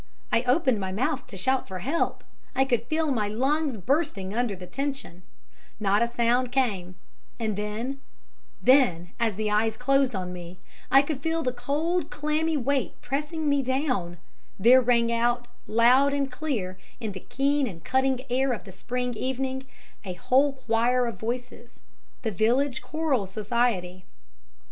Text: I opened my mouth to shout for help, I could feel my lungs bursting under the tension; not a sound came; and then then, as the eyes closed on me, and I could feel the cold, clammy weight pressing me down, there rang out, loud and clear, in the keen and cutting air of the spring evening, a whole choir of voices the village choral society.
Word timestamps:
I 0.31 0.41
opened 0.47 0.79
my 0.79 0.91
mouth 0.91 1.27
to 1.27 1.37
shout 1.37 1.67
for 1.67 1.77
help, 1.77 2.23
I 2.55 2.65
could 2.65 2.87
feel 2.87 3.11
my 3.11 3.27
lungs 3.27 3.77
bursting 3.77 4.33
under 4.33 4.55
the 4.55 4.65
tension; 4.65 5.21
not 5.79 6.01
a 6.01 6.07
sound 6.07 6.51
came; 6.51 6.95
and 7.39 7.55
then 7.55 8.01
then, 8.63 9.11
as 9.19 9.35
the 9.35 9.51
eyes 9.51 9.77
closed 9.77 10.15
on 10.15 10.33
me, 10.33 10.57
and 10.89 10.97
I 10.97 11.01
could 11.03 11.21
feel 11.21 11.43
the 11.43 11.53
cold, 11.53 12.09
clammy 12.09 12.57
weight 12.57 12.99
pressing 13.03 13.47
me 13.47 13.61
down, 13.61 14.17
there 14.57 14.81
rang 14.81 15.11
out, 15.11 15.47
loud 15.67 16.15
and 16.15 16.31
clear, 16.31 16.79
in 16.99 17.11
the 17.11 17.19
keen 17.29 17.67
and 17.67 17.83
cutting 17.83 18.21
air 18.31 18.53
of 18.53 18.63
the 18.63 18.71
spring 18.71 19.13
evening, 19.13 19.67
a 20.03 20.13
whole 20.13 20.53
choir 20.53 21.05
of 21.05 21.19
voices 21.19 21.79
the 22.23 22.31
village 22.31 22.81
choral 22.81 23.27
society. 23.27 24.03